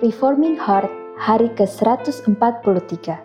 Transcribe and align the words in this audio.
Reforming 0.00 0.56
Heart 0.60 0.92
hari 1.20 1.48
ke-143 1.56 3.16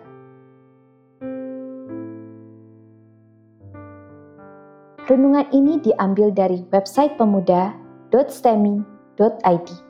Renungan 5.04 5.46
ini 5.56 5.80
diambil 5.80 6.28
dari 6.32 6.64
website 6.68 7.16
pemuda.stemi.id. 7.16 9.85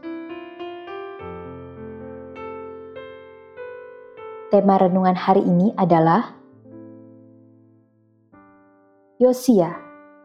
Tema 4.46 4.78
renungan 4.78 5.18
hari 5.18 5.42
ini 5.42 5.74
adalah 5.74 6.30
Yosia, 9.18 9.74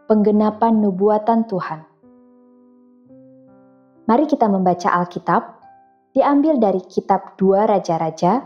penggenapan 0.06 0.78
nubuatan 0.78 1.50
Tuhan. 1.50 1.82
Mari 4.06 4.30
kita 4.30 4.46
membaca 4.46 4.94
Alkitab, 4.94 5.42
diambil 6.14 6.62
dari 6.62 6.86
kitab 6.86 7.34
2 7.34 7.66
Raja-Raja, 7.66 8.46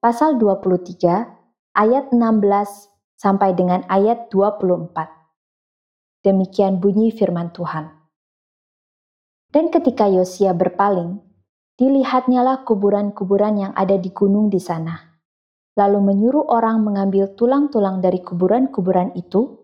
pasal 0.00 0.40
23, 0.40 1.76
ayat 1.76 2.16
16 2.16 3.20
sampai 3.20 3.52
dengan 3.52 3.84
ayat 3.92 4.32
24. 4.32 6.24
Demikian 6.24 6.80
bunyi 6.80 7.12
firman 7.12 7.52
Tuhan. 7.52 7.92
Dan 9.52 9.68
ketika 9.68 10.08
Yosia 10.08 10.56
berpaling, 10.56 11.20
dilihatnyalah 11.76 12.64
kuburan-kuburan 12.64 13.68
yang 13.68 13.72
ada 13.76 14.00
di 14.00 14.08
gunung 14.16 14.48
di 14.48 14.56
sana. 14.56 15.09
Lalu 15.78 15.98
menyuruh 16.02 16.50
orang 16.50 16.82
mengambil 16.82 17.30
tulang-tulang 17.38 18.02
dari 18.02 18.18
kuburan-kuburan 18.22 19.14
itu, 19.14 19.60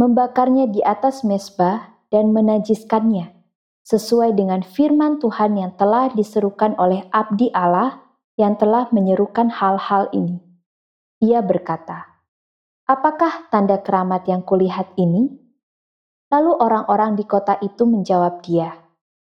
membakarnya 0.00 0.68
di 0.68 0.80
atas 0.80 1.22
mesbah 1.22 1.92
dan 2.08 2.32
menajiskannya, 2.32 3.32
sesuai 3.84 4.32
dengan 4.34 4.64
firman 4.64 5.20
Tuhan 5.20 5.60
yang 5.60 5.72
telah 5.76 6.08
diserukan 6.14 6.74
oleh 6.80 7.04
abdi 7.12 7.52
Allah 7.52 8.00
yang 8.40 8.56
telah 8.56 8.88
menyerukan 8.90 9.52
hal-hal 9.52 10.08
ini. 10.16 10.40
Ia 11.22 11.44
berkata, 11.44 12.08
Apakah 12.84 13.48
tanda 13.48 13.80
keramat 13.80 14.28
yang 14.28 14.44
kulihat 14.44 14.92
ini? 15.00 15.32
Lalu 16.28 16.52
orang-orang 16.58 17.16
di 17.16 17.24
kota 17.24 17.56
itu 17.62 17.86
menjawab 17.88 18.42
dia, 18.44 18.84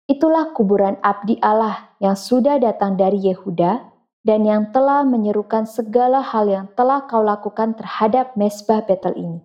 Itulah 0.06 0.54
kuburan 0.54 1.02
abdi 1.02 1.34
Allah 1.42 1.90
yang 1.98 2.14
sudah 2.14 2.62
datang 2.62 2.94
dari 2.94 3.18
Yehuda 3.26 3.95
dan 4.26 4.42
yang 4.42 4.74
telah 4.74 5.06
menyerukan 5.06 5.70
segala 5.70 6.18
hal 6.18 6.50
yang 6.50 6.66
telah 6.74 7.06
kau 7.06 7.22
lakukan 7.22 7.78
terhadap 7.78 8.34
mesbah 8.34 8.82
Betel 8.82 9.14
ini. 9.14 9.40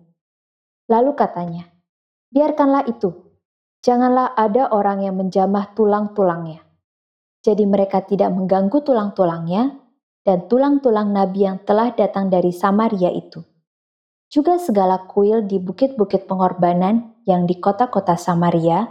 Lalu 0.90 1.14
katanya, 1.14 1.70
biarkanlah 2.34 2.90
itu, 2.90 3.14
janganlah 3.86 4.34
ada 4.34 4.74
orang 4.74 5.06
yang 5.06 5.14
menjamah 5.14 5.70
tulang-tulangnya. 5.78 6.66
Jadi 7.46 7.62
mereka 7.62 8.02
tidak 8.02 8.34
mengganggu 8.34 8.82
tulang-tulangnya 8.82 9.78
dan 10.26 10.50
tulang-tulang 10.50 11.14
nabi 11.14 11.46
yang 11.46 11.62
telah 11.62 11.94
datang 11.94 12.26
dari 12.26 12.50
Samaria 12.50 13.14
itu. 13.14 13.38
Juga 14.26 14.58
segala 14.58 15.06
kuil 15.06 15.46
di 15.46 15.62
bukit-bukit 15.62 16.26
pengorbanan 16.26 17.22
yang 17.22 17.46
di 17.46 17.54
kota-kota 17.62 18.18
Samaria 18.18 18.90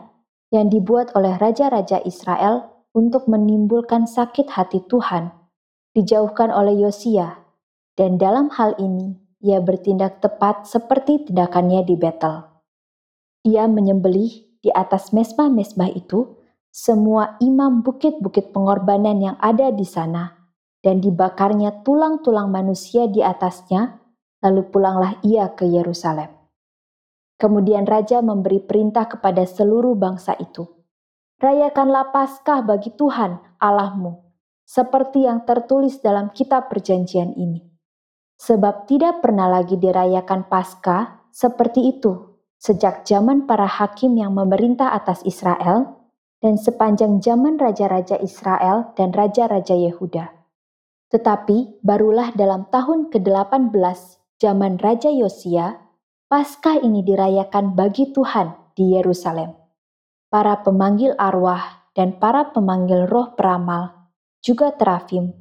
yang 0.56 0.72
dibuat 0.72 1.12
oleh 1.20 1.36
raja-raja 1.36 2.00
Israel 2.08 2.88
untuk 2.96 3.28
menimbulkan 3.28 4.08
sakit 4.08 4.52
hati 4.52 4.84
Tuhan, 4.88 5.41
dijauhkan 5.92 6.52
oleh 6.52 6.88
Yosia, 6.88 7.44
dan 8.00 8.16
dalam 8.16 8.48
hal 8.56 8.80
ini 8.80 9.20
ia 9.44 9.60
bertindak 9.60 10.22
tepat 10.24 10.70
seperti 10.70 11.28
tindakannya 11.28 11.84
di 11.84 11.96
Betel. 11.98 12.46
Ia 13.44 13.66
menyembelih 13.66 14.62
di 14.62 14.70
atas 14.70 15.10
mesbah-mesbah 15.12 15.90
itu 15.92 16.38
semua 16.72 17.36
imam 17.44 17.84
bukit-bukit 17.84 18.56
pengorbanan 18.56 19.20
yang 19.20 19.38
ada 19.44 19.74
di 19.74 19.84
sana, 19.84 20.40
dan 20.80 21.04
dibakarnya 21.04 21.84
tulang-tulang 21.84 22.48
manusia 22.48 23.12
di 23.12 23.20
atasnya, 23.20 24.00
lalu 24.40 24.72
pulanglah 24.72 25.20
ia 25.26 25.52
ke 25.52 25.68
Yerusalem. 25.68 26.32
Kemudian 27.36 27.90
raja 27.90 28.22
memberi 28.22 28.62
perintah 28.62 29.10
kepada 29.10 29.44
seluruh 29.50 29.98
bangsa 29.98 30.38
itu. 30.38 30.70
Rayakanlah 31.42 32.14
Paskah 32.14 32.62
bagi 32.62 32.94
Tuhan 32.94 33.42
Allahmu, 33.58 34.31
seperti 34.64 35.28
yang 35.28 35.44
tertulis 35.44 36.00
dalam 36.00 36.32
kitab 36.32 36.72
perjanjian 36.72 37.36
ini. 37.36 37.62
Sebab 38.42 38.90
tidak 38.90 39.22
pernah 39.22 39.46
lagi 39.46 39.78
dirayakan 39.78 40.50
Paskah 40.50 41.30
seperti 41.30 41.94
itu 41.94 42.32
sejak 42.58 43.06
zaman 43.06 43.50
para 43.50 43.66
hakim 43.66 44.18
yang 44.18 44.34
memerintah 44.38 44.94
atas 44.94 45.22
Israel 45.26 46.02
dan 46.42 46.58
sepanjang 46.58 47.22
zaman 47.22 47.62
raja-raja 47.62 48.18
Israel 48.18 48.94
dan 48.98 49.14
raja-raja 49.14 49.78
Yehuda. 49.78 50.34
Tetapi 51.14 51.84
barulah 51.86 52.34
dalam 52.34 52.66
tahun 52.72 53.14
ke-18 53.14 54.00
zaman 54.42 54.82
Raja 54.82 55.14
Yosia 55.14 55.78
Paskah 56.32 56.80
ini 56.80 57.04
dirayakan 57.04 57.76
bagi 57.76 58.16
Tuhan 58.16 58.56
di 58.72 58.96
Yerusalem. 58.96 59.52
Para 60.32 60.64
pemanggil 60.64 61.12
arwah 61.20 61.92
dan 61.92 62.16
para 62.24 62.56
pemanggil 62.56 63.04
roh 63.04 63.36
peramal, 63.36 64.01
juga 64.42 64.74
terafim, 64.74 65.32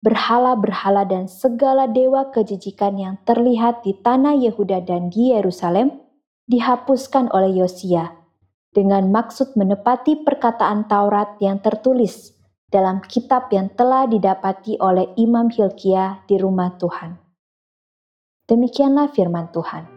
berhala-berhala 0.00 1.04
dan 1.04 1.28
segala 1.28 1.88
dewa 1.88 2.32
kejijikan 2.32 2.96
yang 2.96 3.14
terlihat 3.28 3.84
di 3.84 3.96
tanah 4.00 4.36
Yehuda 4.36 4.84
dan 4.84 5.12
di 5.12 5.32
Yerusalem 5.36 6.00
dihapuskan 6.48 7.32
oleh 7.32 7.60
Yosia 7.60 8.16
dengan 8.76 9.08
maksud 9.08 9.56
menepati 9.56 10.20
perkataan 10.20 10.84
Taurat 10.84 11.40
yang 11.40 11.64
tertulis 11.64 12.36
dalam 12.68 13.00
kitab 13.08 13.48
yang 13.48 13.72
telah 13.72 14.04
didapati 14.04 14.76
oleh 14.76 15.16
Imam 15.16 15.48
Hilkia 15.48 16.28
di 16.28 16.36
rumah 16.36 16.76
Tuhan. 16.76 17.16
Demikianlah 18.46 19.10
firman 19.10 19.48
Tuhan. 19.50 19.95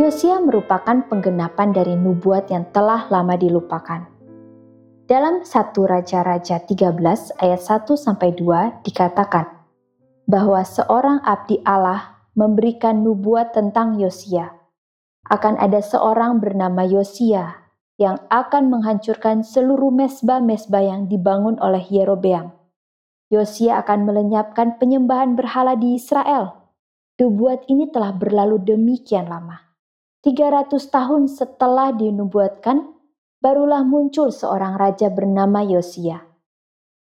Yosia 0.00 0.40
merupakan 0.40 1.04
penggenapan 1.04 1.68
dari 1.68 1.92
nubuat 2.00 2.48
yang 2.48 2.64
telah 2.72 3.12
lama 3.12 3.36
dilupakan. 3.36 4.08
Dalam 5.04 5.44
1 5.44 5.52
Raja-Raja 5.84 6.64
13 6.64 6.96
ayat 7.36 7.60
1 7.60 8.00
sampai 8.00 8.32
2 8.32 8.88
dikatakan 8.88 9.52
bahwa 10.24 10.64
seorang 10.64 11.20
abdi 11.28 11.60
Allah 11.68 12.24
memberikan 12.32 13.04
nubuat 13.04 13.52
tentang 13.52 14.00
Yosia. 14.00 14.56
Akan 15.28 15.60
ada 15.60 15.84
seorang 15.84 16.40
bernama 16.40 16.88
Yosia 16.88 17.68
yang 18.00 18.16
akan 18.32 18.72
menghancurkan 18.72 19.44
seluruh 19.44 19.92
mesbah-mesbah 19.92 20.88
yang 20.88 21.04
dibangun 21.04 21.60
oleh 21.60 21.84
Yerobeam. 21.92 22.48
Yosia 23.28 23.84
akan 23.84 24.08
melenyapkan 24.08 24.80
penyembahan 24.80 25.36
berhala 25.36 25.76
di 25.76 26.00
Israel. 26.00 26.72
Nubuat 27.20 27.68
ini 27.68 27.92
telah 27.92 28.16
berlalu 28.16 28.56
demikian 28.56 29.28
lama 29.28 29.71
300 30.22 30.70
tahun 30.86 31.26
setelah 31.26 31.90
dinubuatkan, 31.98 32.94
barulah 33.42 33.82
muncul 33.82 34.30
seorang 34.30 34.78
raja 34.78 35.10
bernama 35.10 35.66
Yosia. 35.66 36.22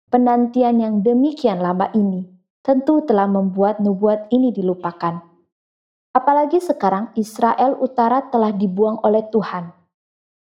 Penantian 0.10 0.82
yang 0.82 1.06
demikian 1.06 1.62
lama 1.62 1.94
ini 1.94 2.26
tentu 2.66 3.06
telah 3.06 3.30
membuat 3.30 3.78
nubuat 3.78 4.26
ini 4.34 4.50
dilupakan. 4.50 5.22
Apalagi 6.18 6.66
sekarang 6.66 7.14
Israel 7.14 7.78
Utara 7.78 8.26
telah 8.26 8.50
dibuang 8.50 8.98
oleh 9.06 9.22
Tuhan. 9.30 9.70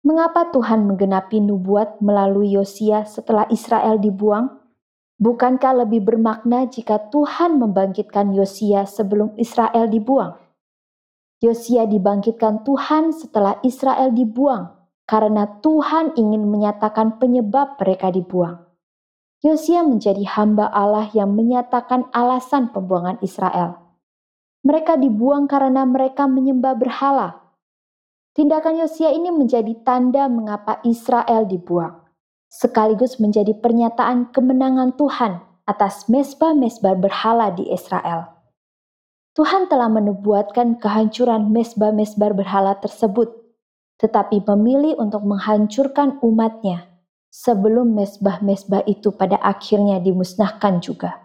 Mengapa 0.07 0.47
Tuhan 0.55 0.87
menggenapi 0.87 1.43
nubuat 1.43 1.99
melalui 1.99 2.55
Yosia 2.55 3.03
setelah 3.03 3.43
Israel 3.51 3.99
dibuang? 3.99 4.47
Bukankah 5.19 5.83
lebih 5.83 5.99
bermakna 5.99 6.63
jika 6.71 7.11
Tuhan 7.11 7.59
membangkitkan 7.59 8.31
Yosia 8.31 8.87
sebelum 8.87 9.35
Israel 9.35 9.91
dibuang? 9.91 10.42
Yosia 11.43 11.83
dibangkitkan 11.83 12.63
Tuhan 12.63 13.11
setelah 13.11 13.59
Israel 13.67 14.15
dibuang 14.15 14.71
karena 15.03 15.59
Tuhan 15.59 16.15
ingin 16.15 16.47
menyatakan 16.47 17.19
penyebab 17.19 17.75
mereka 17.75 18.15
dibuang. 18.15 18.63
Yosia 19.43 19.83
menjadi 19.83 20.23
hamba 20.23 20.71
Allah 20.71 21.11
yang 21.11 21.35
menyatakan 21.35 22.07
alasan 22.15 22.71
pembuangan 22.71 23.19
Israel. 23.19 23.75
Mereka 24.63 24.95
dibuang 24.95 25.51
karena 25.51 25.83
mereka 25.83 26.31
menyembah 26.31 26.79
berhala. 26.79 27.43
Tindakan 28.31 28.79
Yosia 28.79 29.11
ini 29.11 29.27
menjadi 29.27 29.75
tanda 29.83 30.31
mengapa 30.31 30.79
Israel 30.87 31.43
dibuang, 31.43 32.07
sekaligus 32.47 33.19
menjadi 33.19 33.51
pernyataan 33.59 34.31
kemenangan 34.31 34.95
Tuhan 34.95 35.43
atas 35.67 36.07
mesbah-mesbah 36.07 36.95
berhala 36.95 37.51
di 37.51 37.67
Israel. 37.67 38.31
Tuhan 39.33 39.65
telah 39.65 39.89
menubuatkan 39.89 40.77
kehancuran 40.77 41.49
mesbah-mesbah 41.49 42.37
berhala 42.37 42.77
tersebut, 42.77 43.33
tetapi 43.97 44.45
memilih 44.45 44.93
untuk 45.01 45.25
menghancurkan 45.25 46.21
umatnya 46.21 46.85
sebelum 47.33 47.97
mesbah-mesbah 47.97 48.85
itu 48.85 49.09
pada 49.09 49.41
akhirnya 49.41 49.97
dimusnahkan 49.97 50.77
juga. 50.85 51.17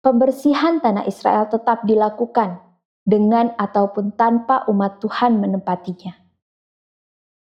Pembersihan 0.00 0.80
tanah 0.80 1.04
Israel 1.04 1.52
tetap 1.52 1.84
dilakukan 1.84 2.64
dengan 3.04 3.52
ataupun 3.60 4.16
tanpa 4.16 4.64
umat 4.72 4.96
Tuhan 5.04 5.36
menempatinya. 5.36 6.16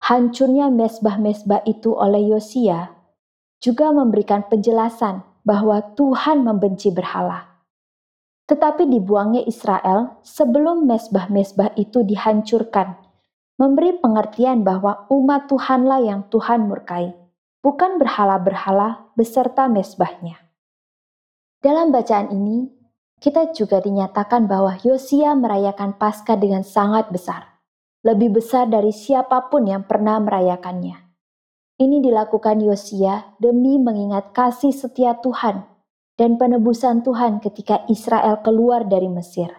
Hancurnya 0.03 0.71
mesbah-mesbah 0.71 1.67
itu 1.67 1.91
oleh 1.95 2.31
Yosia 2.31 2.91
juga 3.59 3.91
memberikan 3.91 4.47
penjelasan 4.47 5.27
bahwa 5.43 5.83
Tuhan 5.99 6.47
membenci 6.47 6.91
berhala. 6.95 7.52
Tetapi 8.53 8.85
dibuangnya 8.85 9.49
Israel 9.49 10.21
sebelum 10.21 10.85
mesbah-mesbah 10.85 11.73
itu 11.81 12.05
dihancurkan, 12.05 13.01
memberi 13.57 13.97
pengertian 13.97 14.61
bahwa 14.61 15.09
umat 15.09 15.49
Tuhanlah 15.49 16.05
yang 16.05 16.29
Tuhan 16.29 16.69
murkai, 16.69 17.17
bukan 17.65 17.97
berhala-berhala 17.97 19.09
beserta 19.17 19.73
mesbahnya. 19.73 20.37
Dalam 21.65 21.97
bacaan 21.97 22.29
ini, 22.29 22.69
kita 23.25 23.57
juga 23.57 23.81
dinyatakan 23.81 24.45
bahwa 24.45 24.77
Yosia 24.85 25.33
merayakan 25.33 25.97
Paskah 25.97 26.37
dengan 26.37 26.61
sangat 26.61 27.09
besar, 27.09 27.57
lebih 28.05 28.37
besar 28.37 28.69
dari 28.69 28.93
siapa 28.93 29.49
pun 29.49 29.65
yang 29.65 29.89
pernah 29.89 30.21
merayakannya. 30.21 31.01
Ini 31.81 32.05
dilakukan 32.05 32.61
Yosia 32.61 33.33
demi 33.41 33.81
mengingat 33.81 34.37
kasih 34.37 34.77
setia 34.77 35.17
Tuhan 35.17 35.72
dan 36.21 36.37
penebusan 36.37 37.05
Tuhan 37.05 37.41
ketika 37.41 37.85
Israel 37.89 38.41
keluar 38.45 38.85
dari 38.85 39.09
Mesir. 39.09 39.53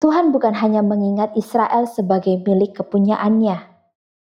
Tuhan 0.00 0.32
bukan 0.32 0.56
hanya 0.56 0.80
mengingat 0.80 1.36
Israel 1.36 1.84
sebagai 1.84 2.40
milik 2.40 2.80
kepunyaannya, 2.80 3.68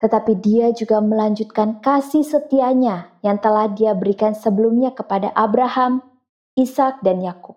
tetapi 0.03 0.35
Dia 0.43 0.75
juga 0.75 0.99
melanjutkan 0.99 1.79
kasih 1.79 2.27
setianya 2.27 3.15
yang 3.23 3.39
telah 3.39 3.71
Dia 3.71 3.95
berikan 3.95 4.35
sebelumnya 4.35 4.91
kepada 4.91 5.31
Abraham, 5.39 6.03
Ishak 6.59 7.07
dan 7.07 7.23
Yakub. 7.23 7.55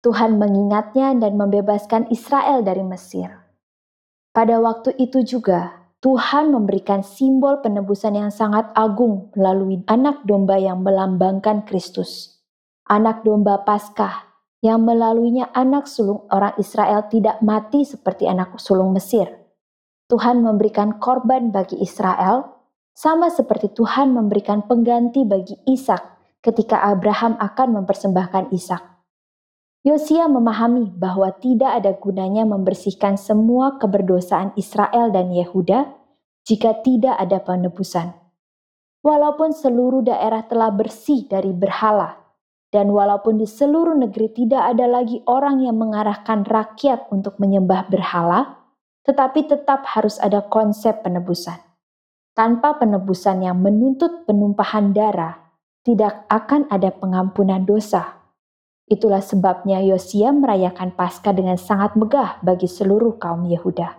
Tuhan 0.00 0.40
mengingatnya 0.40 1.12
dan 1.18 1.36
membebaskan 1.36 2.08
Israel 2.08 2.64
dari 2.64 2.86
Mesir. 2.86 3.28
Pada 4.32 4.56
waktu 4.56 4.96
itu 4.96 5.20
juga, 5.20 5.84
Tuhan 6.00 6.54
memberikan 6.54 7.04
simbol 7.04 7.60
penebusan 7.60 8.14
yang 8.16 8.30
sangat 8.32 8.70
agung 8.72 9.32
melalui 9.34 9.82
anak 9.88 10.24
domba 10.24 10.56
yang 10.56 10.80
melambangkan 10.80 11.66
Kristus. 11.68 12.35
Anak 12.86 13.26
domba 13.26 13.66
Paskah 13.66 14.30
yang 14.62 14.86
melaluinya 14.86 15.50
anak 15.50 15.90
sulung 15.90 16.22
orang 16.30 16.54
Israel 16.54 17.10
tidak 17.10 17.42
mati 17.42 17.82
seperti 17.82 18.30
anak 18.30 18.62
sulung 18.62 18.94
Mesir. 18.94 19.26
Tuhan 20.06 20.38
memberikan 20.38 21.02
korban 21.02 21.50
bagi 21.50 21.82
Israel, 21.82 22.46
sama 22.94 23.26
seperti 23.26 23.74
Tuhan 23.74 24.14
memberikan 24.14 24.70
pengganti 24.70 25.26
bagi 25.26 25.58
Ishak 25.66 25.98
ketika 26.46 26.86
Abraham 26.86 27.34
akan 27.42 27.82
mempersembahkan 27.82 28.54
Ishak. 28.54 28.82
Yosia 29.82 30.30
memahami 30.30 30.94
bahwa 30.94 31.34
tidak 31.42 31.82
ada 31.82 31.90
gunanya 31.98 32.46
membersihkan 32.46 33.18
semua 33.18 33.82
keberdosaan 33.82 34.54
Israel 34.54 35.10
dan 35.10 35.34
Yehuda 35.34 35.90
jika 36.46 36.86
tidak 36.86 37.18
ada 37.18 37.42
penebusan. 37.42 38.14
Walaupun 39.02 39.50
seluruh 39.50 40.06
daerah 40.06 40.46
telah 40.46 40.70
bersih 40.70 41.26
dari 41.26 41.50
berhala, 41.50 42.25
dan 42.74 42.90
walaupun 42.90 43.38
di 43.38 43.46
seluruh 43.46 43.94
negeri 43.94 44.32
tidak 44.34 44.74
ada 44.74 44.86
lagi 44.90 45.22
orang 45.30 45.62
yang 45.62 45.78
mengarahkan 45.78 46.42
rakyat 46.42 47.06
untuk 47.14 47.38
menyembah 47.38 47.86
berhala, 47.86 48.66
tetapi 49.06 49.46
tetap 49.46 49.86
harus 49.94 50.18
ada 50.18 50.42
konsep 50.42 51.06
penebusan. 51.06 51.62
Tanpa 52.36 52.76
penebusan 52.76 53.46
yang 53.46 53.62
menuntut 53.62 54.28
penumpahan 54.28 54.92
darah, 54.92 55.40
tidak 55.86 56.26
akan 56.28 56.66
ada 56.68 56.90
pengampunan 56.92 57.62
dosa. 57.62 58.18
Itulah 58.86 59.22
sebabnya 59.22 59.80
Yosia 59.82 60.34
merayakan 60.34 60.94
Paskah 60.94 61.32
dengan 61.32 61.58
sangat 61.58 61.94
megah 61.94 62.42
bagi 62.42 62.66
seluruh 62.66 63.16
kaum 63.16 63.46
Yehuda. 63.46 63.94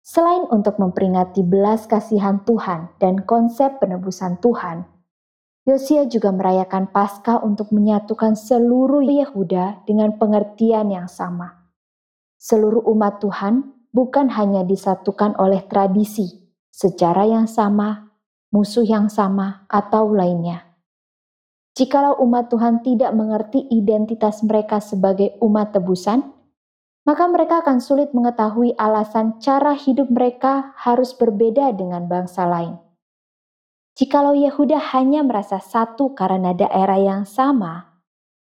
Selain 0.00 0.48
untuk 0.48 0.80
memperingati 0.80 1.44
belas 1.44 1.84
kasihan 1.84 2.40
Tuhan 2.42 2.96
dan 2.98 3.22
konsep 3.22 3.78
penebusan 3.78 4.40
Tuhan, 4.40 4.88
Yosia 5.68 6.08
juga 6.08 6.32
merayakan 6.32 6.88
Paskah 6.88 7.44
untuk 7.44 7.68
menyatukan 7.68 8.32
seluruh 8.32 9.04
Yehuda 9.04 9.84
dengan 9.84 10.16
pengertian 10.16 10.88
yang 10.88 11.04
sama. 11.04 11.68
Seluruh 12.40 12.80
umat 12.88 13.20
Tuhan 13.20 13.68
bukan 13.92 14.32
hanya 14.32 14.64
disatukan 14.64 15.36
oleh 15.36 15.60
tradisi, 15.68 16.48
sejarah 16.72 17.28
yang 17.28 17.44
sama, 17.44 18.08
musuh 18.48 18.88
yang 18.88 19.12
sama, 19.12 19.68
atau 19.68 20.08
lainnya. 20.08 20.64
Jikalau 21.76 22.18
umat 22.24 22.48
Tuhan 22.48 22.80
tidak 22.80 23.12
mengerti 23.12 23.60
identitas 23.68 24.40
mereka 24.40 24.80
sebagai 24.80 25.36
umat 25.44 25.76
tebusan, 25.76 26.24
maka 27.04 27.24
mereka 27.28 27.60
akan 27.60 27.84
sulit 27.84 28.10
mengetahui 28.16 28.74
alasan 28.80 29.36
cara 29.44 29.76
hidup 29.76 30.08
mereka 30.08 30.72
harus 30.80 31.12
berbeda 31.12 31.76
dengan 31.76 32.08
bangsa 32.08 32.48
lain. 32.48 32.80
Jikalau 34.00 34.32
Yehuda 34.32 34.80
hanya 34.96 35.20
merasa 35.20 35.60
satu 35.60 36.16
karena 36.16 36.56
daerah 36.56 36.96
yang 36.96 37.28
sama, 37.28 38.00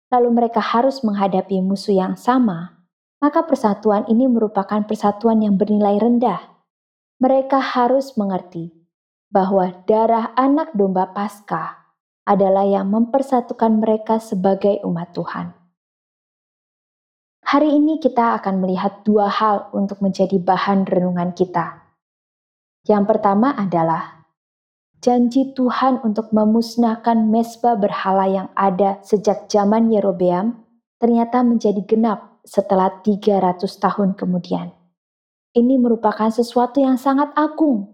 lalu 0.10 0.34
mereka 0.34 0.58
harus 0.58 1.06
menghadapi 1.06 1.62
musuh 1.62 1.94
yang 1.94 2.18
sama, 2.18 2.82
maka 3.22 3.46
persatuan 3.46 4.02
ini 4.10 4.26
merupakan 4.26 4.82
persatuan 4.82 5.46
yang 5.46 5.54
bernilai 5.54 6.02
rendah. 6.02 6.42
Mereka 7.22 7.62
harus 7.62 8.18
mengerti 8.18 8.74
bahwa 9.30 9.70
darah 9.86 10.34
anak 10.34 10.74
domba 10.74 11.14
Paskah 11.14 11.86
adalah 12.26 12.66
yang 12.66 12.90
mempersatukan 12.90 13.78
mereka 13.78 14.18
sebagai 14.18 14.82
umat 14.90 15.14
Tuhan. 15.14 15.54
Hari 17.46 17.70
ini 17.78 18.02
kita 18.02 18.42
akan 18.42 18.58
melihat 18.58 19.06
dua 19.06 19.30
hal 19.30 19.70
untuk 19.70 20.02
menjadi 20.02 20.42
bahan 20.42 20.90
renungan 20.90 21.38
kita. 21.38 21.94
Yang 22.90 23.06
pertama 23.06 23.54
adalah 23.54 24.23
janji 25.04 25.52
Tuhan 25.52 26.00
untuk 26.08 26.32
memusnahkan 26.32 27.28
mesbah 27.28 27.76
berhala 27.76 28.26
yang 28.32 28.48
ada 28.56 29.04
sejak 29.04 29.52
zaman 29.52 29.92
Yerobeam 29.92 30.64
ternyata 31.04 31.44
menjadi 31.44 31.84
genap 31.84 32.40
setelah 32.48 33.04
300 33.04 33.60
tahun 33.60 34.16
kemudian. 34.16 34.72
Ini 35.54 35.76
merupakan 35.76 36.32
sesuatu 36.32 36.80
yang 36.80 36.96
sangat 36.96 37.36
agung 37.36 37.94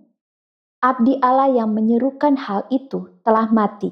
abdi 0.80 1.20
Allah 1.20 1.52
yang 1.52 1.76
menyerukan 1.76 2.40
hal 2.40 2.64
itu 2.72 3.20
telah 3.26 3.52
mati, 3.52 3.92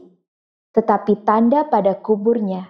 tetapi 0.71 1.25
tanda 1.27 1.67
pada 1.67 1.99
kuburnya 1.99 2.69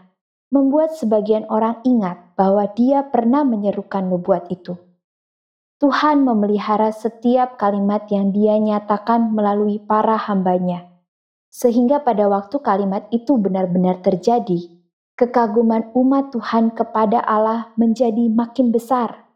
membuat 0.50 0.96
sebagian 0.96 1.44
orang 1.52 1.84
ingat 1.84 2.34
bahwa 2.40 2.66
dia 2.72 3.04
pernah 3.04 3.44
menyerukan 3.44 4.08
nubuat 4.08 4.48
itu. 4.50 4.80
Tuhan 5.78 6.26
memelihara 6.26 6.90
setiap 6.90 7.62
kalimat 7.62 8.10
yang 8.10 8.34
dia 8.34 8.58
nyatakan 8.58 9.30
melalui 9.30 9.78
para 9.78 10.18
hambanya, 10.18 10.90
sehingga 11.54 12.02
pada 12.02 12.26
waktu 12.26 12.58
kalimat 12.66 13.06
itu 13.14 13.38
benar-benar 13.38 14.02
terjadi, 14.02 14.74
kekaguman 15.14 15.94
umat 15.94 16.34
Tuhan 16.34 16.74
kepada 16.74 17.22
Allah 17.22 17.70
menjadi 17.78 18.26
makin 18.30 18.74
besar. 18.74 19.30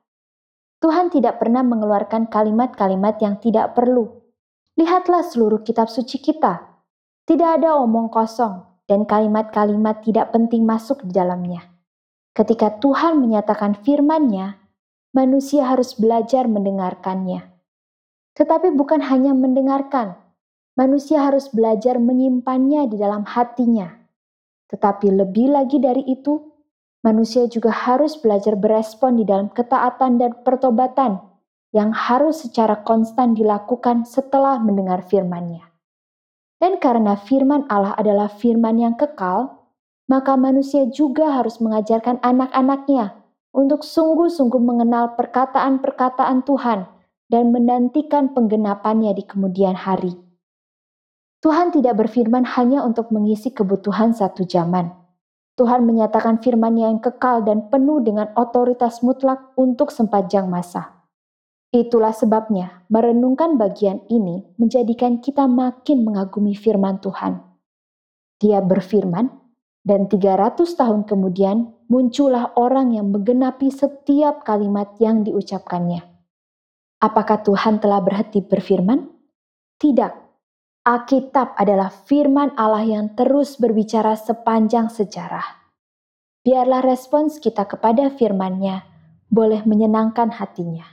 Tuhan 0.81 1.13
tidak 1.13 1.37
pernah 1.37 1.61
mengeluarkan 1.61 2.25
kalimat-kalimat 2.33 3.21
yang 3.21 3.37
tidak 3.37 3.77
perlu 3.77 4.21
Lihatlah 4.79 5.27
seluruh 5.27 5.67
kitab 5.67 5.91
suci 5.91 6.23
kita. 6.23 6.63
Tidak 7.27 7.49
ada 7.59 7.75
omong 7.75 8.07
kosong 8.07 8.63
dan 8.87 9.03
kalimat-kalimat 9.03 9.99
tidak 9.99 10.31
penting 10.31 10.63
masuk 10.63 11.03
di 11.03 11.11
dalamnya. 11.11 11.67
Ketika 12.31 12.79
Tuhan 12.79 13.19
menyatakan 13.19 13.75
firman-Nya, 13.83 14.60
manusia 15.11 15.67
harus 15.67 15.91
belajar 15.99 16.47
mendengarkannya. 16.47 17.51
Tetapi 18.31 18.71
bukan 18.79 19.03
hanya 19.03 19.35
mendengarkan, 19.35 20.15
manusia 20.79 21.27
harus 21.27 21.51
belajar 21.51 21.99
menyimpannya 21.99 22.87
di 22.87 22.95
dalam 22.95 23.27
hatinya. 23.27 23.91
Tetapi 24.71 25.11
lebih 25.11 25.51
lagi 25.51 25.83
dari 25.83 26.07
itu, 26.07 26.39
manusia 27.03 27.43
juga 27.51 27.75
harus 27.75 28.15
belajar 28.15 28.55
berespon 28.55 29.19
di 29.19 29.27
dalam 29.27 29.51
ketaatan 29.51 30.15
dan 30.15 30.31
pertobatan 30.47 31.19
yang 31.75 31.91
harus 31.91 32.47
secara 32.47 32.79
konstan 32.87 33.35
dilakukan 33.35 34.07
setelah 34.07 34.63
mendengar 34.63 35.03
firman-Nya. 35.03 35.67
Dan 36.55 36.79
karena 36.79 37.19
firman 37.19 37.67
Allah 37.67 37.99
adalah 37.99 38.31
firman 38.31 38.79
yang 38.79 38.95
kekal, 38.95 39.59
maka 40.07 40.39
manusia 40.39 40.87
juga 40.87 41.35
harus 41.35 41.59
mengajarkan 41.59 42.23
anak-anaknya 42.23 43.20
untuk 43.51 43.83
sungguh-sungguh 43.83 44.59
mengenal 44.63 45.19
perkataan-perkataan 45.19 46.47
Tuhan 46.47 46.87
dan 47.27 47.51
menantikan 47.51 48.31
penggenapannya 48.31 49.11
di 49.15 49.23
kemudian 49.27 49.75
hari. 49.75 50.15
Tuhan 51.41 51.73
tidak 51.75 51.99
berfirman 52.05 52.45
hanya 52.55 52.85
untuk 52.85 53.09
mengisi 53.09 53.49
kebutuhan 53.51 54.13
satu 54.15 54.45
zaman. 54.45 54.93
Tuhan 55.59 55.83
menyatakan 55.83 56.39
firman-Nya 56.39 56.95
yang 56.95 57.01
kekal 57.03 57.43
dan 57.43 57.67
penuh 57.67 57.99
dengan 57.99 58.31
otoritas 58.39 59.03
mutlak 59.03 59.51
untuk 59.59 59.91
sepanjang 59.91 60.47
masa. 60.47 61.01
Itulah 61.71 62.11
sebabnya 62.11 62.83
merenungkan 62.91 63.55
bagian 63.55 64.03
ini 64.11 64.43
menjadikan 64.59 65.23
kita 65.23 65.47
makin 65.47 66.03
mengagumi 66.03 66.51
firman 66.55 66.99
Tuhan. 66.99 67.39
Dia 68.43 68.59
berfirman, 68.59 69.41
dan 69.81 70.05
300 70.05 70.61
tahun 70.77 71.09
kemudian 71.09 71.73
muncullah 71.91 72.55
orang 72.55 72.95
yang 72.95 73.11
menggenapi 73.11 73.67
setiap 73.67 74.47
kalimat 74.47 74.95
yang 75.03 75.27
diucapkannya. 75.27 75.99
Apakah 77.03 77.43
Tuhan 77.43 77.83
telah 77.83 77.99
berhenti 77.99 78.39
berfirman? 78.39 79.11
Tidak. 79.75 80.13
Alkitab 80.87 81.59
adalah 81.59 81.91
firman 81.91 82.55
Allah 82.55 82.87
yang 82.87 83.11
terus 83.11 83.59
berbicara 83.59 84.15
sepanjang 84.15 84.87
sejarah. 84.87 85.67
Biarlah 86.41 86.79
respons 86.79 87.43
kita 87.43 87.67
kepada 87.67 88.07
firman-Nya 88.07 88.87
boleh 89.27 89.67
menyenangkan 89.67 90.31
hatinya. 90.31 90.87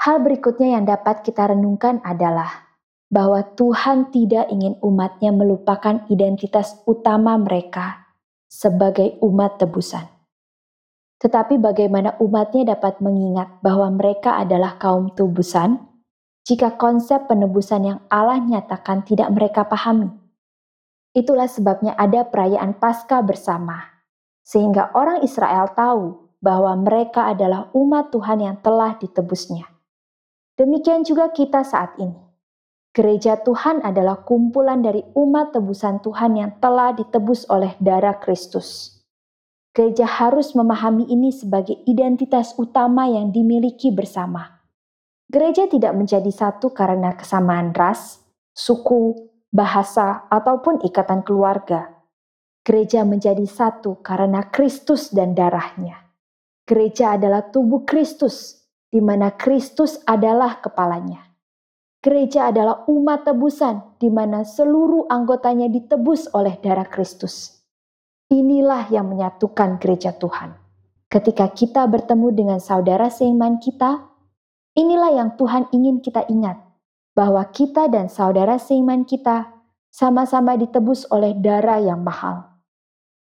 Hal 0.00 0.24
berikutnya 0.24 0.80
yang 0.80 0.88
dapat 0.88 1.20
kita 1.28 1.52
renungkan 1.52 2.00
adalah 2.02 2.72
bahwa 3.12 3.44
Tuhan 3.52 4.08
tidak 4.08 4.48
ingin 4.48 4.80
umatnya 4.80 5.28
melupakan 5.28 6.08
identitas 6.08 6.80
utama 6.88 7.36
mereka 7.36 7.99
sebagai 8.50 9.14
umat 9.22 9.62
tebusan. 9.62 10.10
Tetapi 11.22 11.62
bagaimana 11.62 12.18
umatnya 12.18 12.74
dapat 12.74 12.98
mengingat 12.98 13.62
bahwa 13.62 13.94
mereka 13.94 14.34
adalah 14.42 14.74
kaum 14.82 15.14
tebusan 15.14 15.78
jika 16.42 16.74
konsep 16.74 17.30
penebusan 17.30 17.86
yang 17.86 17.98
Allah 18.10 18.42
nyatakan 18.42 19.06
tidak 19.06 19.30
mereka 19.30 19.62
pahami? 19.62 20.10
Itulah 21.14 21.46
sebabnya 21.46 21.94
ada 21.94 22.26
perayaan 22.26 22.74
Paskah 22.74 23.22
bersama, 23.22 24.02
sehingga 24.42 24.90
orang 24.98 25.22
Israel 25.22 25.70
tahu 25.70 26.34
bahwa 26.42 26.74
mereka 26.74 27.30
adalah 27.30 27.70
umat 27.76 28.10
Tuhan 28.10 28.40
yang 28.42 28.56
telah 28.64 28.96
ditebusnya. 28.98 29.68
Demikian 30.56 31.04
juga 31.04 31.28
kita 31.30 31.62
saat 31.62 31.94
ini 32.00 32.29
Gereja 32.90 33.38
Tuhan 33.38 33.86
adalah 33.86 34.26
kumpulan 34.26 34.82
dari 34.82 35.06
umat 35.14 35.54
tebusan 35.54 36.02
Tuhan 36.02 36.34
yang 36.34 36.58
telah 36.58 36.90
ditebus 36.90 37.46
oleh 37.46 37.78
darah 37.78 38.18
Kristus. 38.18 38.98
Gereja 39.70 40.02
harus 40.10 40.58
memahami 40.58 41.06
ini 41.06 41.30
sebagai 41.30 41.78
identitas 41.86 42.58
utama 42.58 43.06
yang 43.06 43.30
dimiliki 43.30 43.94
bersama. 43.94 44.58
Gereja 45.30 45.70
tidak 45.70 45.94
menjadi 45.94 46.26
satu 46.34 46.74
karena 46.74 47.14
kesamaan 47.14 47.70
ras, 47.70 48.26
suku, 48.50 49.30
bahasa, 49.54 50.26
ataupun 50.26 50.82
ikatan 50.82 51.22
keluarga. 51.22 51.94
Gereja 52.66 53.06
menjadi 53.06 53.46
satu 53.46 54.02
karena 54.02 54.50
Kristus 54.50 55.14
dan 55.14 55.38
darahnya. 55.38 56.10
Gereja 56.66 57.14
adalah 57.14 57.54
tubuh 57.54 57.86
Kristus, 57.86 58.66
di 58.90 58.98
mana 58.98 59.30
Kristus 59.38 60.02
adalah 60.02 60.58
kepalanya. 60.58 61.29
Gereja 62.00 62.48
adalah 62.48 62.88
umat 62.88 63.28
tebusan 63.28 64.00
di 64.00 64.08
mana 64.08 64.40
seluruh 64.40 65.04
anggotanya 65.12 65.68
ditebus 65.68 66.32
oleh 66.32 66.56
darah 66.56 66.88
Kristus. 66.88 67.60
Inilah 68.32 68.88
yang 68.88 69.12
menyatukan 69.12 69.76
gereja 69.76 70.16
Tuhan. 70.16 70.56
Ketika 71.12 71.52
kita 71.52 71.84
bertemu 71.84 72.32
dengan 72.32 72.56
saudara 72.56 73.12
seiman 73.12 73.60
kita, 73.60 74.08
inilah 74.80 75.12
yang 75.12 75.36
Tuhan 75.36 75.68
ingin 75.76 76.00
kita 76.00 76.24
ingat, 76.32 76.56
bahwa 77.12 77.44
kita 77.52 77.92
dan 77.92 78.08
saudara 78.08 78.56
seiman 78.56 79.04
kita 79.04 79.52
sama-sama 79.92 80.56
ditebus 80.56 81.04
oleh 81.12 81.36
darah 81.36 81.84
yang 81.84 82.00
mahal. 82.00 82.64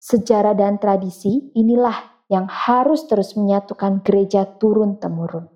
Sejarah 0.02 0.58
dan 0.58 0.82
tradisi 0.82 1.54
inilah 1.54 2.26
yang 2.26 2.50
harus 2.50 3.06
terus 3.06 3.38
menyatukan 3.38 4.02
gereja 4.02 4.50
turun-temurun. 4.58 5.53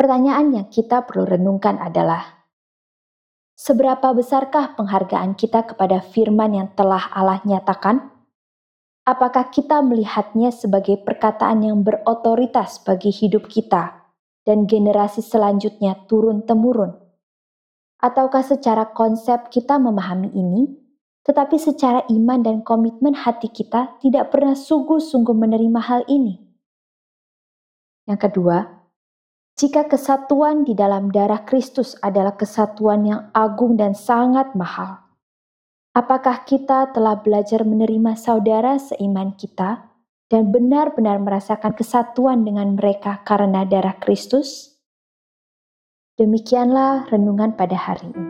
Pertanyaan 0.00 0.56
yang 0.56 0.66
kita 0.72 1.04
perlu 1.04 1.28
renungkan 1.28 1.76
adalah, 1.76 2.48
seberapa 3.52 4.16
besarkah 4.16 4.72
penghargaan 4.72 5.36
kita 5.36 5.68
kepada 5.68 6.00
firman 6.00 6.56
yang 6.56 6.72
telah 6.72 7.12
Allah 7.12 7.44
nyatakan? 7.44 8.08
Apakah 9.04 9.52
kita 9.52 9.84
melihatnya 9.84 10.56
sebagai 10.56 11.04
perkataan 11.04 11.68
yang 11.68 11.84
berotoritas 11.84 12.80
bagi 12.80 13.12
hidup 13.12 13.44
kita 13.52 14.08
dan 14.48 14.64
generasi 14.64 15.20
selanjutnya 15.20 16.08
turun-temurun? 16.08 16.96
Ataukah 18.00 18.40
secara 18.40 18.88
konsep 18.96 19.52
kita 19.52 19.76
memahami 19.76 20.32
ini, 20.32 20.80
tetapi 21.28 21.60
secara 21.60 22.08
iman 22.08 22.40
dan 22.40 22.64
komitmen 22.64 23.12
hati 23.12 23.52
kita 23.52 24.00
tidak 24.00 24.32
pernah 24.32 24.56
sungguh-sungguh 24.56 25.36
menerima 25.36 25.80
hal 25.84 26.08
ini? 26.08 26.40
Yang 28.08 28.32
kedua, 28.32 28.79
jika 29.60 29.84
kesatuan 29.84 30.64
di 30.64 30.72
dalam 30.72 31.12
darah 31.12 31.44
Kristus 31.44 31.92
adalah 32.00 32.32
kesatuan 32.32 33.04
yang 33.04 33.28
agung 33.36 33.76
dan 33.76 33.92
sangat 33.92 34.56
mahal, 34.56 35.04
apakah 35.92 36.48
kita 36.48 36.88
telah 36.96 37.20
belajar 37.20 37.68
menerima 37.68 38.16
saudara 38.16 38.80
seiman 38.80 39.36
kita 39.36 39.84
dan 40.32 40.48
benar-benar 40.48 41.20
merasakan 41.20 41.76
kesatuan 41.76 42.40
dengan 42.40 42.72
mereka 42.72 43.20
karena 43.20 43.68
darah 43.68 44.00
Kristus? 44.00 44.80
Demikianlah 46.16 47.12
renungan 47.12 47.52
pada 47.52 47.76
hari 47.76 48.08
ini. 48.16 48.29